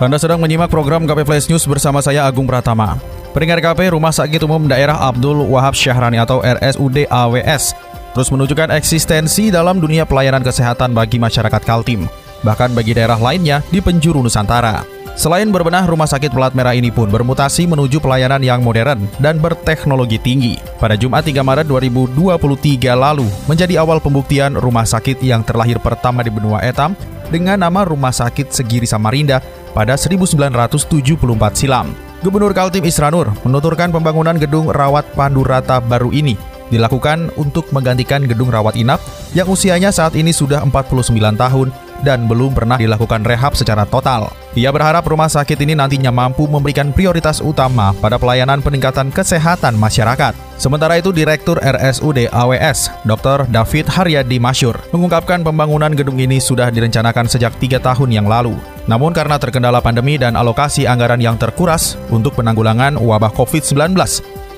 Anda 0.00 0.16
sedang 0.16 0.40
menyimak 0.40 0.72
program 0.72 1.04
KP 1.04 1.28
Flash 1.28 1.52
News 1.52 1.68
bersama 1.68 2.00
saya 2.00 2.24
Agung 2.24 2.48
Pratama. 2.48 2.96
Pendengar 3.36 3.60
KP 3.60 3.92
Rumah 3.92 4.08
Sakit 4.08 4.40
Umum 4.48 4.64
Daerah 4.64 4.96
Abdul 4.96 5.44
Wahab 5.44 5.76
Syahrani 5.76 6.16
atau 6.16 6.40
RSUD 6.40 7.04
AWS 7.04 7.76
terus 8.16 8.32
menunjukkan 8.32 8.72
eksistensi 8.80 9.52
dalam 9.52 9.76
dunia 9.76 10.08
pelayanan 10.08 10.40
kesehatan 10.40 10.96
bagi 10.96 11.20
masyarakat 11.20 11.60
Kaltim, 11.68 12.08
bahkan 12.40 12.72
bagi 12.72 12.96
daerah 12.96 13.20
lainnya 13.20 13.60
di 13.68 13.84
penjuru 13.84 14.24
Nusantara. 14.24 14.88
Selain 15.20 15.52
berbenah, 15.52 15.84
rumah 15.84 16.08
sakit 16.08 16.32
pelat 16.32 16.56
merah 16.56 16.72
ini 16.72 16.88
pun 16.88 17.12
bermutasi 17.12 17.68
menuju 17.68 18.00
pelayanan 18.00 18.40
yang 18.40 18.64
modern 18.64 19.04
dan 19.20 19.36
berteknologi 19.36 20.16
tinggi. 20.16 20.56
Pada 20.80 20.96
Jumat 20.96 21.28
3 21.28 21.44
Maret 21.44 21.68
2023 21.68 22.88
lalu, 22.96 23.28
menjadi 23.44 23.84
awal 23.84 24.00
pembuktian 24.00 24.56
rumah 24.56 24.88
sakit 24.88 25.20
yang 25.20 25.44
terlahir 25.44 25.76
pertama 25.76 26.24
di 26.24 26.32
benua 26.32 26.64
Etam 26.64 26.96
dengan 27.30 27.62
nama 27.62 27.86
Rumah 27.86 28.10
Sakit 28.10 28.50
Segiri 28.50 28.84
Samarinda 28.84 29.38
pada 29.72 29.94
1974 29.94 31.16
silam. 31.54 31.94
Gubernur 32.20 32.52
Kaltim 32.52 32.84
Isranur 32.84 33.32
menuturkan 33.46 33.88
pembangunan 33.88 34.36
gedung 34.36 34.68
rawat 34.68 35.08
Pandurata 35.16 35.80
baru 35.80 36.12
ini 36.12 36.36
dilakukan 36.68 37.34
untuk 37.34 37.66
menggantikan 37.74 38.22
gedung 38.28 38.52
rawat 38.52 38.78
inap 38.78 39.02
yang 39.34 39.50
usianya 39.50 39.90
saat 39.90 40.14
ini 40.14 40.30
sudah 40.30 40.62
49 40.62 41.16
tahun 41.16 41.68
dan 42.02 42.28
belum 42.28 42.56
pernah 42.56 42.76
dilakukan 42.76 43.24
rehab 43.24 43.56
secara 43.56 43.88
total. 43.88 44.32
Ia 44.58 44.74
berharap 44.74 45.06
rumah 45.06 45.30
sakit 45.30 45.62
ini 45.62 45.78
nantinya 45.78 46.10
mampu 46.10 46.50
memberikan 46.50 46.90
prioritas 46.90 47.38
utama 47.38 47.94
pada 48.02 48.18
pelayanan 48.18 48.58
peningkatan 48.58 49.14
kesehatan 49.14 49.78
masyarakat. 49.78 50.34
Sementara 50.60 51.00
itu, 51.00 51.14
Direktur 51.14 51.56
RSUD 51.62 52.28
AWS, 52.28 52.92
Dr. 53.08 53.48
David 53.48 53.86
Haryadi 53.88 54.36
Masyur, 54.36 54.76
mengungkapkan 54.92 55.40
pembangunan 55.40 55.94
gedung 55.94 56.20
ini 56.20 56.36
sudah 56.36 56.68
direncanakan 56.68 57.30
sejak 57.30 57.56
tiga 57.62 57.80
tahun 57.80 58.12
yang 58.12 58.26
lalu. 58.28 58.58
Namun 58.84 59.14
karena 59.16 59.40
terkendala 59.40 59.80
pandemi 59.80 60.20
dan 60.20 60.36
alokasi 60.36 60.84
anggaran 60.84 61.22
yang 61.22 61.40
terkuras 61.40 61.96
untuk 62.12 62.36
penanggulangan 62.36 63.00
wabah 63.00 63.32
COVID-19, 63.32 63.96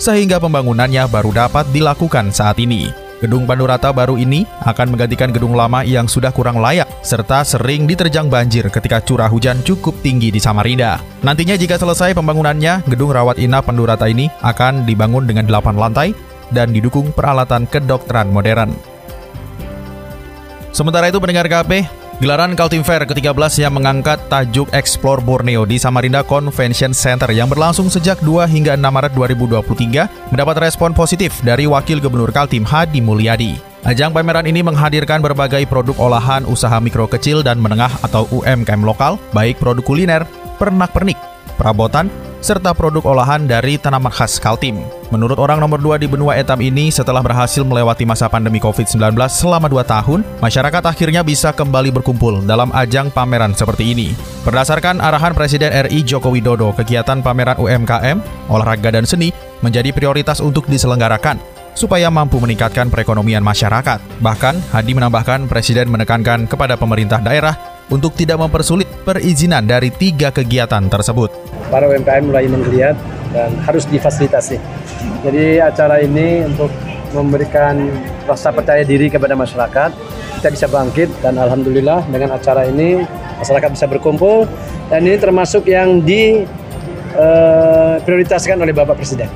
sehingga 0.02 0.42
pembangunannya 0.42 1.06
baru 1.06 1.30
dapat 1.46 1.70
dilakukan 1.70 2.34
saat 2.34 2.58
ini. 2.58 3.11
Gedung 3.22 3.46
Pandurata 3.46 3.94
baru 3.94 4.18
ini 4.18 4.42
akan 4.66 4.98
menggantikan 4.98 5.30
gedung 5.30 5.54
lama 5.54 5.86
yang 5.86 6.10
sudah 6.10 6.34
kurang 6.34 6.58
layak 6.58 6.90
serta 7.06 7.46
sering 7.46 7.86
diterjang 7.86 8.26
banjir 8.26 8.66
ketika 8.66 8.98
curah 8.98 9.30
hujan 9.30 9.62
cukup 9.62 9.94
tinggi 10.02 10.34
di 10.34 10.42
Samarinda. 10.42 10.98
Nantinya 11.22 11.54
jika 11.54 11.78
selesai 11.78 12.18
pembangunannya, 12.18 12.82
gedung 12.90 13.14
rawat 13.14 13.38
inap 13.38 13.70
Pandurata 13.70 14.10
ini 14.10 14.26
akan 14.42 14.82
dibangun 14.82 15.22
dengan 15.22 15.46
8 15.46 15.78
lantai 15.78 16.10
dan 16.50 16.74
didukung 16.74 17.14
peralatan 17.14 17.70
kedokteran 17.70 18.26
modern. 18.26 18.74
Sementara 20.74 21.06
itu 21.06 21.22
pendengar 21.22 21.46
KP, 21.46 21.86
Gelaran 22.22 22.54
Kaltim 22.54 22.86
Fair 22.86 23.02
ke-13 23.02 23.66
yang 23.66 23.74
mengangkat 23.74 24.14
tajuk 24.30 24.70
Explore 24.70 25.18
Borneo 25.18 25.66
di 25.66 25.74
Samarinda 25.74 26.22
Convention 26.22 26.94
Center 26.94 27.26
yang 27.34 27.50
berlangsung 27.50 27.90
sejak 27.90 28.22
2 28.22 28.46
hingga 28.46 28.78
6 28.78 28.94
Maret 28.94 29.12
2023 29.18 30.30
mendapat 30.30 30.56
respon 30.62 30.94
positif 30.94 31.42
dari 31.42 31.66
Wakil 31.66 31.98
Gubernur 31.98 32.30
Kaltim 32.30 32.62
Hadi 32.62 33.02
Mulyadi. 33.02 33.58
Ajang 33.82 34.14
pameran 34.14 34.46
ini 34.46 34.62
menghadirkan 34.62 35.18
berbagai 35.18 35.66
produk 35.66 35.98
olahan 35.98 36.46
usaha 36.46 36.78
mikro 36.78 37.10
kecil 37.10 37.42
dan 37.42 37.58
menengah 37.58 37.90
atau 38.06 38.30
UMKM 38.30 38.86
lokal, 38.86 39.18
baik 39.34 39.58
produk 39.58 39.82
kuliner, 39.82 40.22
pernak-pernik, 40.62 41.18
perabotan, 41.58 42.06
serta 42.42 42.74
produk 42.74 43.06
olahan 43.06 43.46
dari 43.46 43.78
tanaman 43.78 44.10
khas 44.10 44.42
Kaltim. 44.42 44.82
Menurut 45.14 45.38
orang 45.38 45.62
nomor 45.62 45.78
2 45.78 46.02
di 46.02 46.10
benua 46.10 46.34
etam 46.34 46.58
ini, 46.58 46.90
setelah 46.90 47.22
berhasil 47.22 47.62
melewati 47.62 48.02
masa 48.02 48.26
pandemi 48.26 48.58
COVID-19 48.58 49.14
selama 49.30 49.70
2 49.70 49.86
tahun, 49.86 50.20
masyarakat 50.42 50.82
akhirnya 50.82 51.22
bisa 51.22 51.54
kembali 51.54 51.94
berkumpul 51.94 52.42
dalam 52.42 52.74
ajang 52.74 53.14
pameran 53.14 53.54
seperti 53.54 53.94
ini. 53.94 54.10
Berdasarkan 54.42 54.98
arahan 54.98 55.38
Presiden 55.38 55.70
RI 55.86 56.02
Joko 56.02 56.34
Widodo, 56.34 56.74
kegiatan 56.74 57.22
pameran 57.22 57.56
UMKM, 57.62 58.18
olahraga 58.50 58.90
dan 58.90 59.06
seni 59.06 59.30
menjadi 59.62 59.94
prioritas 59.94 60.42
untuk 60.42 60.66
diselenggarakan 60.66 61.38
supaya 61.72 62.12
mampu 62.12 62.36
meningkatkan 62.36 62.92
perekonomian 62.92 63.40
masyarakat. 63.40 64.02
Bahkan, 64.20 64.54
Hadi 64.74 64.92
menambahkan 64.92 65.48
Presiden 65.48 65.88
menekankan 65.88 66.44
kepada 66.44 66.76
pemerintah 66.76 67.22
daerah 67.22 67.71
untuk 67.92 68.16
tidak 68.16 68.40
mempersulit 68.40 68.88
perizinan 69.04 69.68
dari 69.68 69.92
tiga 69.92 70.32
kegiatan 70.32 70.88
tersebut. 70.88 71.28
Para 71.68 71.92
UMKM 71.92 72.24
mulai 72.24 72.48
menggeliat 72.48 72.96
dan 73.36 73.52
harus 73.68 73.84
difasilitasi. 73.84 74.56
Jadi 75.20 75.60
acara 75.60 76.00
ini 76.00 76.40
untuk 76.48 76.72
memberikan 77.12 77.92
rasa 78.24 78.48
percaya 78.48 78.80
diri 78.80 79.12
kepada 79.12 79.36
masyarakat, 79.36 79.92
kita 80.40 80.48
bisa 80.48 80.64
bangkit 80.72 81.12
dan 81.20 81.36
alhamdulillah 81.36 82.00
dengan 82.08 82.40
acara 82.40 82.64
ini 82.64 83.04
masyarakat 83.36 83.76
bisa 83.76 83.84
berkumpul 83.84 84.48
dan 84.88 85.04
ini 85.04 85.20
termasuk 85.20 85.68
yang 85.68 86.00
diprioritaskan 86.00 88.56
oleh 88.56 88.72
Bapak 88.72 88.96
Presiden. 88.96 89.28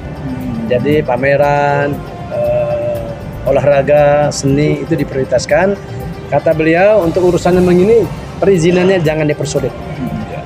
Jadi 0.67 0.99
pameran, 1.05 1.95
uh, 2.33 3.47
olahraga, 3.47 4.35
seni 4.35 4.83
itu 4.83 4.97
diprioritaskan. 4.97 5.77
Kata 6.27 6.51
beliau 6.51 7.07
untuk 7.07 7.31
urusan 7.31 7.55
yang 7.55 7.71
begini 7.71 8.26
perizinannya 8.39 9.03
jangan 9.03 9.27
dipersulit. 9.29 9.73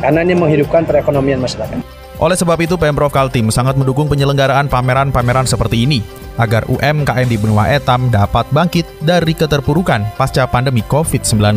Karena 0.01 0.25
ini 0.25 0.35
menghidupkan 0.35 0.89
perekonomian 0.89 1.43
masyarakat. 1.43 2.01
Oleh 2.21 2.37
sebab 2.37 2.61
itu, 2.61 2.77
Pemprov 2.77 3.09
Kaltim 3.09 3.49
sangat 3.49 3.81
mendukung 3.81 4.05
penyelenggaraan 4.05 4.69
pameran-pameran 4.69 5.49
seperti 5.49 5.89
ini 5.89 6.05
agar 6.37 6.69
UMKM 6.69 7.27
di 7.29 7.37
benua 7.41 7.69
etam 7.73 8.13
dapat 8.13 8.45
bangkit 8.53 8.85
dari 9.01 9.33
keterpurukan 9.33 10.05
pasca 10.21 10.45
pandemi 10.45 10.85
COVID-19. 10.85 11.57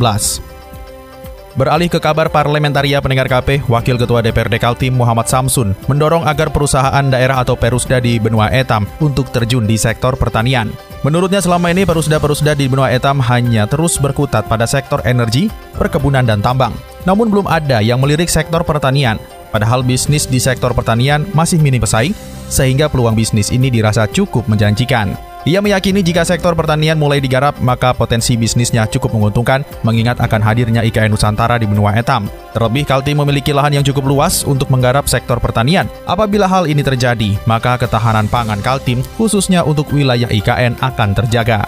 Beralih 1.53 1.85
ke 1.85 2.01
kabar 2.01 2.33
parlementaria 2.33 2.97
pendengar 2.97 3.29
KP, 3.29 3.69
Wakil 3.69 4.01
Ketua 4.01 4.25
DPRD 4.25 4.57
Kaltim 4.57 4.97
Muhammad 4.97 5.29
Samsun 5.29 5.77
mendorong 5.85 6.25
agar 6.25 6.49
perusahaan 6.49 7.05
daerah 7.05 7.45
atau 7.45 7.53
perusda 7.53 8.01
di 8.01 8.17
benua 8.17 8.49
etam 8.49 8.89
untuk 8.97 9.29
terjun 9.29 9.69
di 9.69 9.77
sektor 9.77 10.17
pertanian. 10.17 10.73
Menurutnya 11.03 11.43
selama 11.43 11.67
ini 11.67 11.83
perusda-perusda 11.83 12.55
di 12.55 12.71
benua 12.71 12.87
etam 12.87 13.19
hanya 13.19 13.67
terus 13.67 13.99
berkutat 13.99 14.47
pada 14.47 14.63
sektor 14.63 15.03
energi, 15.03 15.51
perkebunan, 15.75 16.23
dan 16.23 16.39
tambang. 16.39 16.71
Namun 17.03 17.27
belum 17.27 17.43
ada 17.43 17.83
yang 17.83 17.99
melirik 17.99 18.31
sektor 18.31 18.63
pertanian, 18.63 19.19
padahal 19.51 19.83
bisnis 19.83 20.23
di 20.23 20.39
sektor 20.39 20.71
pertanian 20.71 21.27
masih 21.35 21.59
minim 21.59 21.83
pesaing, 21.83 22.15
sehingga 22.47 22.87
peluang 22.87 23.19
bisnis 23.19 23.51
ini 23.51 23.67
dirasa 23.67 24.07
cukup 24.07 24.47
menjanjikan. 24.47 25.11
Ia 25.43 25.59
meyakini 25.59 25.99
jika 25.99 26.23
sektor 26.23 26.55
pertanian 26.55 26.95
mulai 26.95 27.19
digarap, 27.19 27.59
maka 27.59 27.91
potensi 27.91 28.39
bisnisnya 28.39 28.87
cukup 28.87 29.11
menguntungkan 29.11 29.67
mengingat 29.83 30.23
akan 30.23 30.39
hadirnya 30.39 30.87
IKN 30.87 31.11
Nusantara 31.11 31.59
di 31.59 31.67
benua 31.67 31.91
etam. 31.99 32.31
Terlebih 32.55 32.87
Kaltim 32.87 33.19
memiliki 33.19 33.51
lahan 33.51 33.75
yang 33.75 33.83
cukup 33.83 34.07
luas 34.07 34.47
untuk 34.47 34.71
menggarap 34.71 35.03
sektor 35.11 35.43
pertanian. 35.43 35.91
Apabila 36.07 36.47
hal 36.47 36.63
ini 36.63 36.79
terjadi, 36.79 37.35
maka 37.43 37.75
ketahanan 37.75 38.31
pangan 38.31 38.63
Kaltim 38.63 39.03
khususnya 39.19 39.67
untuk 39.67 39.91
wilayah 39.91 40.31
IKN 40.31 40.79
akan 40.79 41.11
terjaga. 41.11 41.67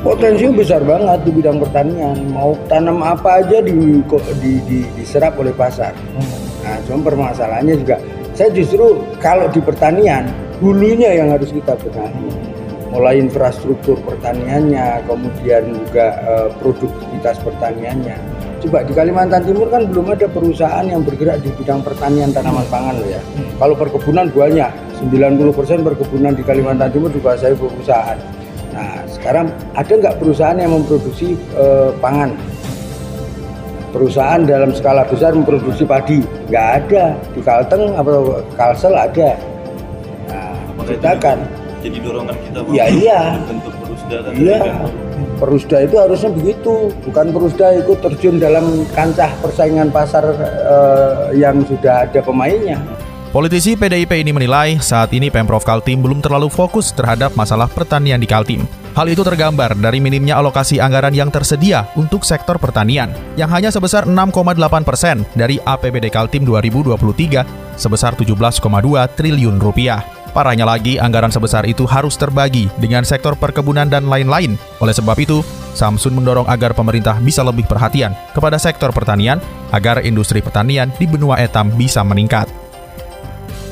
Potensi 0.00 0.48
besar 0.48 0.80
banget 0.80 1.28
di 1.28 1.36
bidang 1.36 1.60
pertanian. 1.60 2.16
Mau 2.32 2.56
tanam 2.72 3.04
apa 3.04 3.44
aja 3.44 3.60
di, 3.60 4.00
di, 4.40 4.52
di, 4.64 4.78
diserap 4.96 5.36
oleh 5.36 5.52
pasar. 5.52 5.92
Nah, 6.64 6.80
cuma 6.88 7.12
permasalahannya 7.12 7.76
juga, 7.76 8.00
saya 8.32 8.48
justru 8.56 9.04
kalau 9.20 9.52
di 9.52 9.60
pertanian, 9.60 10.32
hulunya 10.64 11.12
yang 11.12 11.28
harus 11.36 11.52
kita 11.52 11.76
benahi 11.76 12.51
mulai 12.92 13.16
infrastruktur 13.16 13.96
pertaniannya, 14.04 15.08
kemudian 15.08 15.64
juga 15.72 16.20
uh, 16.28 16.48
produktivitas 16.60 17.40
pertaniannya. 17.40 18.20
Coba 18.62 18.84
di 18.84 18.92
Kalimantan 18.94 19.42
Timur 19.42 19.66
kan 19.72 19.88
belum 19.88 20.12
ada 20.12 20.28
perusahaan 20.28 20.84
yang 20.86 21.02
bergerak 21.02 21.40
di 21.42 21.50
bidang 21.56 21.82
pertanian 21.82 22.30
tanaman 22.30 22.62
pangan 22.68 23.00
loh 23.00 23.08
ya. 23.08 23.18
Hmm. 23.34 23.48
Kalau 23.58 23.74
perkebunan 23.74 24.28
banyak, 24.30 24.70
90% 25.08 25.82
perkebunan 25.82 26.36
di 26.36 26.44
Kalimantan 26.44 26.92
Timur 26.92 27.10
juga 27.10 27.34
saya 27.34 27.56
perusahaan. 27.56 28.20
Nah 28.76 29.02
sekarang 29.08 29.50
ada 29.72 29.92
nggak 29.96 30.14
perusahaan 30.20 30.54
yang 30.60 30.76
memproduksi 30.76 31.34
uh, 31.56 31.96
pangan? 31.98 32.36
Perusahaan 33.92 34.40
dalam 34.44 34.72
skala 34.72 35.04
besar 35.04 35.36
memproduksi 35.36 35.84
padi, 35.84 36.24
nggak 36.48 36.68
ada. 36.80 37.12
Di 37.32 37.40
Kalteng 37.44 37.92
atau 37.92 38.40
Kalsel 38.56 38.96
ada. 38.96 39.36
Nah, 40.32 40.56
kita 40.88 41.12
kan 41.20 41.36
jadi 41.82 41.98
dorongan 41.98 42.36
kita 42.48 42.58
ya, 42.70 42.86
iya. 42.88 43.20
bentuk 43.44 43.74
Iya, 44.12 44.60
Perusda 45.40 45.82
itu 45.82 45.96
harusnya 45.98 46.30
begitu, 46.30 46.92
bukan 47.08 47.26
Perusda 47.32 47.66
ikut 47.80 47.98
terjun 48.04 48.36
dalam 48.38 48.84
kancah 48.92 49.32
persaingan 49.42 49.90
pasar 49.90 50.24
eh, 50.36 51.40
yang 51.40 51.64
sudah 51.66 52.06
ada 52.06 52.20
pemainnya. 52.22 52.78
Politisi 53.32 53.72
PDIP 53.80 54.12
ini 54.20 54.28
menilai 54.36 54.76
saat 54.76 55.08
ini 55.16 55.32
Pemprov 55.32 55.64
Kaltim 55.64 56.04
belum 56.04 56.20
terlalu 56.20 56.52
fokus 56.52 56.92
terhadap 56.92 57.32
masalah 57.32 57.64
pertanian 57.64 58.20
di 58.20 58.28
Kaltim. 58.28 58.68
Hal 58.92 59.08
itu 59.08 59.24
tergambar 59.24 59.72
dari 59.72 60.04
minimnya 60.04 60.36
alokasi 60.36 60.76
anggaran 60.76 61.16
yang 61.16 61.32
tersedia 61.32 61.88
untuk 61.96 62.28
sektor 62.28 62.60
pertanian, 62.60 63.08
yang 63.40 63.48
hanya 63.48 63.72
sebesar 63.72 64.04
6,8 64.04 64.60
persen 64.84 65.24
dari 65.32 65.56
APBD 65.64 66.12
Kaltim 66.12 66.44
2023 66.44 67.80
sebesar 67.80 68.12
17,2 68.20 68.60
triliun 69.16 69.56
rupiah. 69.56 70.21
Parahnya 70.32 70.64
lagi, 70.64 70.96
anggaran 70.96 71.28
sebesar 71.28 71.68
itu 71.68 71.84
harus 71.84 72.16
terbagi 72.16 72.72
dengan 72.80 73.04
sektor 73.04 73.36
perkebunan 73.36 73.84
dan 73.88 74.08
lain-lain. 74.08 74.56
Oleh 74.80 74.96
sebab 74.96 75.16
itu, 75.20 75.44
Samsun 75.72 76.16
mendorong 76.16 76.48
agar 76.48 76.76
pemerintah 76.76 77.16
bisa 77.20 77.40
lebih 77.40 77.64
perhatian 77.64 78.12
kepada 78.36 78.60
sektor 78.60 78.92
pertanian 78.92 79.40
agar 79.72 80.04
industri 80.04 80.44
pertanian 80.44 80.92
di 81.00 81.08
benua 81.08 81.40
etam 81.40 81.72
bisa 81.72 82.04
meningkat. 82.04 82.48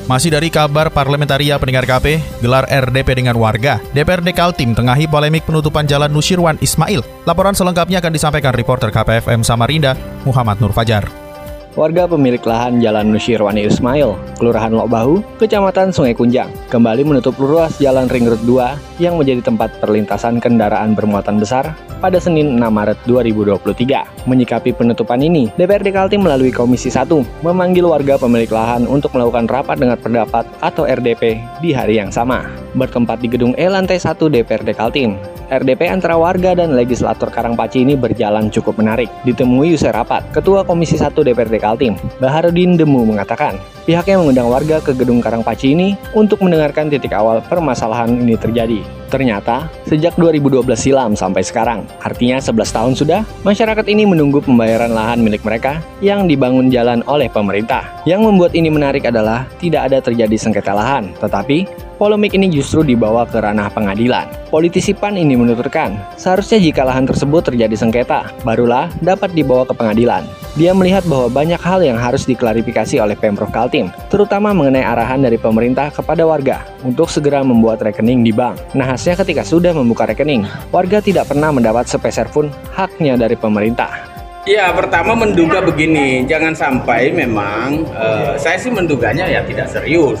Masih 0.09 0.33
dari 0.33 0.49
kabar 0.49 0.89
parlementaria 0.89 1.55
pendengar 1.61 1.85
KP, 1.85 2.19
gelar 2.41 2.65
RDP 2.67 3.21
dengan 3.21 3.37
warga. 3.37 3.77
DPRD 3.93 4.33
Kaltim 4.33 4.73
tengahi 4.73 5.05
polemik 5.05 5.45
penutupan 5.45 5.85
jalan 5.85 6.09
Nusirwan 6.09 6.57
Ismail. 6.57 7.05
Laporan 7.23 7.53
selengkapnya 7.53 8.01
akan 8.01 8.13
disampaikan 8.13 8.51
reporter 8.51 8.89
KPFM 8.89 9.45
Samarinda, 9.45 9.93
Muhammad 10.25 10.57
Nur 10.57 10.73
Fajar. 10.73 11.30
Warga 11.71 12.03
pemilik 12.03 12.43
lahan 12.43 12.83
Jalan 12.83 13.15
Nusirwani 13.15 13.63
Ismail, 13.63 14.19
Kelurahan 14.35 14.75
Lokbahu, 14.75 15.23
Kecamatan 15.39 15.95
Sungai 15.95 16.11
Kunjang, 16.11 16.51
kembali 16.67 17.07
menutup 17.07 17.39
ruas 17.39 17.79
Jalan 17.79 18.11
Ring 18.11 18.27
Road 18.27 18.43
2 18.43 18.99
yang 18.99 19.15
menjadi 19.15 19.39
tempat 19.39 19.79
perlintasan 19.79 20.43
kendaraan 20.43 20.99
bermuatan 20.99 21.39
besar 21.39 21.71
pada 22.03 22.19
Senin 22.19 22.59
6 22.59 22.67
Maret 22.67 22.99
2023. 23.07 24.27
Menyikapi 24.27 24.75
penutupan 24.75 25.23
ini, 25.23 25.47
DPRD 25.55 25.95
Kaltim 25.95 26.27
melalui 26.27 26.51
Komisi 26.51 26.91
1 26.91 27.07
memanggil 27.39 27.87
warga 27.87 28.19
pemilik 28.19 28.51
lahan 28.51 28.83
untuk 28.83 29.15
melakukan 29.15 29.47
rapat 29.47 29.79
dengan 29.79 29.95
pendapat 29.95 30.43
atau 30.59 30.83
RDP 30.83 31.39
di 31.63 31.71
hari 31.71 32.03
yang 32.03 32.11
sama. 32.11 32.60
Bertempat 32.71 33.19
di 33.19 33.27
gedung 33.27 33.51
E 33.59 33.67
lantai 33.67 33.99
1 33.99 34.15
DPRD 34.15 34.71
Kaltim, 34.71 35.19
RDP 35.51 35.91
antara 35.91 36.15
warga 36.15 36.55
dan 36.55 36.71
legislator 36.71 37.27
Karangpaci 37.27 37.83
ini 37.83 37.99
berjalan 37.99 38.47
cukup 38.47 38.79
menarik. 38.79 39.11
Ditemui 39.27 39.75
usai 39.75 39.91
rapat, 39.91 40.23
Ketua 40.31 40.63
Komisi 40.63 40.95
1 40.95 41.11
DPRD 41.11 41.59
Kaltim, 41.59 41.99
Baharudin 42.23 42.79
Demu 42.79 43.03
mengatakan, 43.03 43.59
pihaknya 43.83 44.23
mengundang 44.23 44.47
warga 44.47 44.79
ke 44.79 44.95
gedung 44.95 45.19
Karangpaci 45.19 45.75
ini 45.75 45.99
untuk 46.15 46.39
mendengarkan 46.39 46.87
titik 46.87 47.11
awal 47.11 47.43
permasalahan 47.43 48.15
ini 48.23 48.39
terjadi. 48.39 48.79
Ternyata, 49.11 49.67
sejak 49.91 50.15
2012 50.15 50.63
silam 50.79 51.19
sampai 51.19 51.43
sekarang, 51.43 51.83
artinya 51.99 52.39
11 52.39 52.71
tahun 52.71 52.93
sudah, 52.95 53.21
masyarakat 53.43 53.83
ini 53.91 54.07
menunggu 54.07 54.39
pembayaran 54.39 54.95
lahan 54.95 55.19
milik 55.19 55.43
mereka 55.43 55.83
yang 55.99 56.31
dibangun 56.31 56.71
jalan 56.71 57.03
oleh 57.11 57.27
pemerintah. 57.27 57.83
Yang 58.07 58.31
membuat 58.31 58.55
ini 58.55 58.71
menarik 58.71 59.03
adalah 59.03 59.43
tidak 59.59 59.91
ada 59.91 59.99
terjadi 59.99 60.39
sengketa 60.39 60.71
lahan, 60.71 61.11
tetapi 61.19 61.90
polemik 62.01 62.33
ini 62.33 62.49
justru 62.49 62.81
dibawa 62.81 63.29
ke 63.29 63.37
ranah 63.37 63.69
pengadilan. 63.69 64.25
Politisi 64.49 64.97
PAN 64.97 65.21
ini 65.21 65.37
menuturkan, 65.37 65.93
seharusnya 66.17 66.57
jika 66.57 66.81
lahan 66.81 67.05
tersebut 67.05 67.53
terjadi 67.53 67.77
sengketa, 67.77 68.33
barulah 68.41 68.89
dapat 69.05 69.29
dibawa 69.37 69.69
ke 69.69 69.77
pengadilan. 69.77 70.25
Dia 70.57 70.73
melihat 70.73 71.05
bahwa 71.05 71.29
banyak 71.29 71.61
hal 71.61 71.85
yang 71.85 72.01
harus 72.01 72.25
diklarifikasi 72.25 72.97
oleh 72.97 73.13
Pemprov 73.13 73.53
Kaltim, 73.53 73.93
terutama 74.09 74.49
mengenai 74.49 74.81
arahan 74.81 75.21
dari 75.21 75.37
pemerintah 75.37 75.93
kepada 75.93 76.25
warga 76.25 76.65
untuk 76.81 77.05
segera 77.05 77.45
membuat 77.45 77.85
rekening 77.85 78.25
di 78.25 78.33
bank. 78.33 78.57
Nahasnya 78.73 79.13
ketika 79.21 79.45
sudah 79.45 79.69
membuka 79.69 80.09
rekening, 80.09 80.49
warga 80.73 81.05
tidak 81.05 81.29
pernah 81.29 81.53
mendapat 81.53 81.85
sepeser 81.85 82.25
pun 82.33 82.49
haknya 82.73 83.13
dari 83.13 83.37
pemerintah. 83.37 84.09
Ya, 84.49 84.73
pertama 84.73 85.13
menduga 85.13 85.61
begini, 85.61 86.25
jangan 86.25 86.57
sampai 86.57 87.13
memang 87.13 87.85
uh, 87.93 88.33
saya 88.41 88.57
sih 88.57 88.73
menduganya 88.73 89.29
ya 89.29 89.45
tidak 89.45 89.69
serius. 89.69 90.17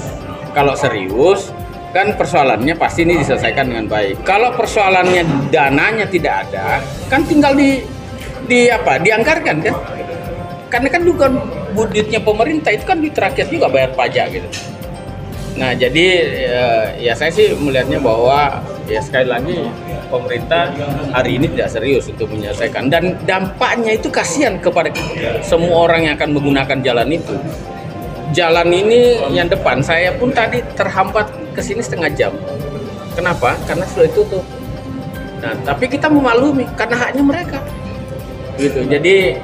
Kalau 0.53 0.77
serius, 0.77 1.49
kan 1.91 2.15
persoalannya 2.15 2.75
pasti 2.79 3.03
ini 3.03 3.19
diselesaikan 3.19 3.67
dengan 3.67 3.85
baik. 3.87 4.23
Kalau 4.23 4.55
persoalannya 4.55 5.51
dananya 5.51 6.07
tidak 6.07 6.47
ada, 6.47 6.79
kan 7.11 7.23
tinggal 7.27 7.51
di 7.55 7.83
di 8.47 8.71
apa? 8.71 8.97
Dianggarkan 8.99 9.55
kan? 9.59 9.75
Karena 10.71 10.87
kan 10.87 11.03
juga 11.03 11.27
budgetnya 11.75 12.23
pemerintah 12.23 12.71
itu 12.71 12.83
kan 12.87 12.97
di 13.03 13.11
rakyat 13.11 13.47
juga 13.51 13.67
bayar 13.67 13.91
pajak 13.91 14.25
gitu. 14.39 14.49
Nah, 15.59 15.75
jadi 15.75 16.05
ya, 16.31 16.67
ya 16.95 17.13
saya 17.13 17.27
sih 17.27 17.51
melihatnya 17.59 17.99
bahwa 17.99 18.63
ya 18.87 19.03
sekali 19.03 19.27
lagi 19.27 19.59
pemerintah 20.07 20.71
hari 21.11 21.35
ini 21.35 21.51
tidak 21.51 21.75
serius 21.75 22.07
untuk 22.07 22.31
menyelesaikan 22.31 22.87
dan 22.87 23.19
dampaknya 23.27 23.99
itu 23.99 24.07
kasihan 24.07 24.55
kepada 24.63 24.95
semua 25.43 25.91
orang 25.91 26.07
yang 26.07 26.15
akan 26.15 26.39
menggunakan 26.39 26.77
jalan 26.79 27.09
itu. 27.11 27.35
Jalan 28.31 28.71
ini 28.71 29.19
yang 29.35 29.51
depan 29.51 29.83
saya 29.83 30.15
pun 30.15 30.31
tadi 30.31 30.63
terhambat 30.79 31.27
ke 31.51 31.61
sini 31.61 31.81
setengah 31.83 32.09
jam. 32.15 32.33
Kenapa? 33.15 33.59
Karena 33.67 33.83
sudah 33.91 34.07
ditutup. 34.07 34.43
Nah, 35.41 35.53
tapi 35.65 35.89
kita 35.89 36.07
memaklumi 36.07 36.69
karena 36.77 36.95
haknya 36.95 37.23
mereka. 37.25 37.59
Gitu. 38.55 38.85
Jadi 38.85 39.41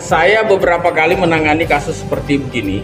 saya 0.00 0.46
beberapa 0.46 0.88
kali 0.94 1.18
menangani 1.18 1.68
kasus 1.68 2.00
seperti 2.00 2.38
begini, 2.40 2.80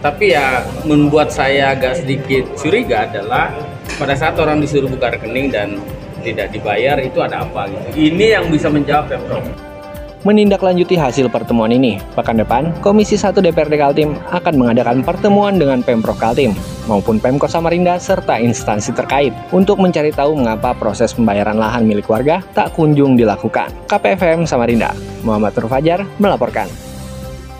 tapi 0.00 0.32
ya 0.32 0.64
membuat 0.86 1.34
saya 1.34 1.74
agak 1.74 2.00
sedikit 2.00 2.48
curiga 2.56 3.10
adalah 3.10 3.52
pada 4.00 4.14
saat 4.16 4.38
orang 4.40 4.62
disuruh 4.62 4.88
buka 4.88 5.12
rekening 5.12 5.52
dan 5.52 5.78
tidak 6.22 6.54
dibayar 6.54 6.96
itu 7.02 7.18
ada 7.18 7.42
apa 7.44 7.66
gitu. 7.68 8.14
Ini 8.14 8.40
yang 8.40 8.46
bisa 8.48 8.70
menjawab 8.70 9.10
Pemprov 9.10 9.71
menindaklanjuti 10.22 10.98
hasil 10.98 11.30
pertemuan 11.30 11.70
ini. 11.70 11.98
Pekan 12.14 12.38
depan, 12.38 12.74
Komisi 12.82 13.14
1 13.14 13.38
DPRD 13.38 13.78
Kaltim 13.78 14.18
akan 14.30 14.54
mengadakan 14.58 15.02
pertemuan 15.02 15.58
dengan 15.58 15.82
Pemprov 15.82 16.18
Kaltim 16.18 16.54
maupun 16.86 17.22
Pemkot 17.22 17.50
Samarinda 17.50 17.98
serta 17.98 18.38
instansi 18.38 18.90
terkait 18.94 19.34
untuk 19.54 19.78
mencari 19.78 20.10
tahu 20.10 20.34
mengapa 20.38 20.74
proses 20.74 21.14
pembayaran 21.14 21.58
lahan 21.58 21.86
milik 21.86 22.06
warga 22.10 22.42
tak 22.54 22.74
kunjung 22.74 23.14
dilakukan. 23.14 23.70
KPFM 23.86 24.46
Samarinda, 24.46 24.94
Muhammad 25.22 25.54
Turfajar 25.54 26.02
melaporkan. 26.18 26.91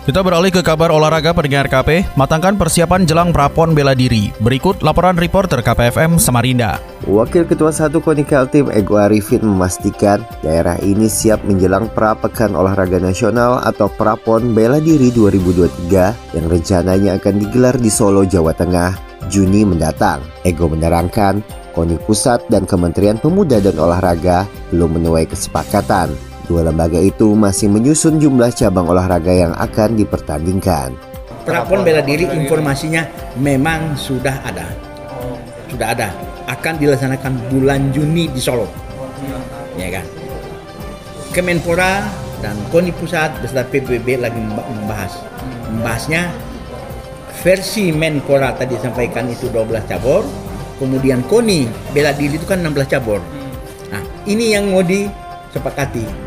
Kita 0.02 0.18
beralih 0.18 0.50
ke 0.50 0.66
kabar 0.66 0.90
olahraga 0.90 1.30
pendengar 1.30 1.70
KP, 1.70 2.18
matangkan 2.18 2.58
persiapan 2.58 3.06
jelang 3.06 3.30
prapon 3.30 3.70
bela 3.70 3.94
diri. 3.94 4.34
Berikut 4.42 4.82
laporan 4.82 5.14
reporter 5.14 5.62
KPFM 5.62 6.18
Samarinda. 6.18 6.82
Wakil 7.06 7.46
Ketua 7.46 7.70
1 7.70 8.02
Konikal 8.02 8.50
Tim 8.50 8.66
Ego 8.74 8.98
Arifin 8.98 9.46
memastikan 9.46 10.26
daerah 10.42 10.74
ini 10.82 11.06
siap 11.06 11.46
menjelang 11.46 11.86
pra 11.86 12.18
pekan 12.18 12.58
olahraga 12.58 12.98
nasional 12.98 13.62
atau 13.62 13.86
prapon 13.94 14.50
bela 14.50 14.82
diri 14.82 15.14
2023 15.14 16.34
yang 16.34 16.46
rencananya 16.50 17.22
akan 17.22 17.34
digelar 17.38 17.78
di 17.78 17.86
Solo, 17.86 18.26
Jawa 18.26 18.58
Tengah, 18.58 18.98
Juni 19.30 19.62
mendatang. 19.62 20.18
Ego 20.42 20.66
menerangkan, 20.66 21.46
KONI 21.78 22.02
Pusat 22.02 22.50
dan 22.50 22.66
Kementerian 22.66 23.22
Pemuda 23.22 23.62
dan 23.62 23.78
Olahraga 23.78 24.50
belum 24.74 24.98
menuai 24.98 25.30
kesepakatan 25.30 26.31
Dua 26.42 26.66
lembaga 26.66 26.98
itu 26.98 27.38
masih 27.38 27.70
menyusun 27.70 28.18
jumlah 28.18 28.50
cabang 28.50 28.90
olahraga 28.90 29.30
yang 29.30 29.54
akan 29.54 29.94
dipertandingkan. 29.94 30.90
Prapon 31.46 31.86
bela 31.86 32.02
diri 32.02 32.26
informasinya 32.26 33.06
memang 33.38 33.94
sudah 33.94 34.42
ada. 34.42 34.66
Sudah 35.70 35.94
ada. 35.94 36.08
Akan 36.50 36.82
dilaksanakan 36.82 37.50
bulan 37.50 37.94
Juni 37.94 38.26
di 38.26 38.42
Solo. 38.42 38.66
Ya 39.78 40.02
kan? 40.02 40.06
Kemenpora 41.30 42.02
dan 42.42 42.58
KONI 42.74 42.90
Pusat 42.98 43.38
beserta 43.38 43.62
PBB 43.70 44.18
lagi 44.18 44.38
membahas. 44.42 45.22
Membahasnya 45.70 46.28
versi 47.42 47.94
Menpora 47.94 48.52
tadi 48.58 48.74
sampaikan 48.82 49.30
itu 49.30 49.46
12 49.48 49.88
cabur, 49.88 50.26
kemudian 50.82 51.22
KONI 51.30 51.70
bela 51.94 52.10
diri 52.14 52.34
itu 52.34 52.44
kan 52.44 52.62
16 52.62 52.86
cabur. 52.90 53.22
Nah, 53.94 54.02
ini 54.26 54.52
yang 54.52 54.70
mau 54.70 54.84
disepakati 54.84 56.21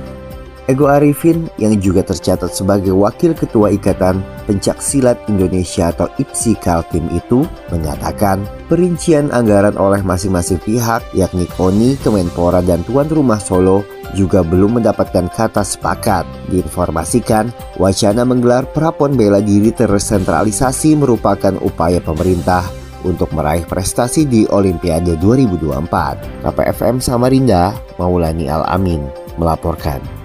Ego 0.65 0.89
Arifin 0.89 1.45
yang 1.62 1.77
juga 1.77 2.01
tercatat 2.01 2.50
sebagai 2.50 2.89
Wakil 2.89 3.38
Ketua 3.38 3.69
Ikatan 3.69 4.25
Pencak 4.50 4.81
Silat 4.81 5.22
Indonesia 5.29 5.93
atau 5.93 6.10
IPSI 6.17 6.57
Kaltim 6.57 7.05
itu 7.13 7.45
mengatakan 7.69 8.41
perincian 8.65 9.29
anggaran 9.29 9.77
oleh 9.77 10.01
masing-masing 10.01 10.57
pihak 10.65 11.05
yakni 11.13 11.45
KONI, 11.53 12.01
Kemenpora, 12.01 12.65
dan 12.65 12.81
Tuan 12.89 13.05
Rumah 13.05 13.38
Solo 13.38 13.86
juga 14.17 14.41
belum 14.41 14.81
mendapatkan 14.81 15.29
kata 15.29 15.62
sepakat. 15.62 16.25
Diinformasikan, 16.50 17.53
wacana 17.77 18.25
menggelar 18.25 18.65
prapon 18.65 19.13
bela 19.13 19.45
diri 19.45 19.69
tersentralisasi 19.69 20.98
merupakan 20.98 21.53
upaya 21.62 22.01
pemerintah 22.01 22.65
untuk 23.05 23.29
meraih 23.38 23.69
prestasi 23.69 24.25
di 24.25 24.50
Olimpiade 24.50 25.13
2024. 25.22 26.41
KPFM 26.41 26.98
Samarinda, 26.98 27.77
Maulani 28.01 28.50
Al-Amin, 28.50 29.05
melaporkan. 29.38 30.25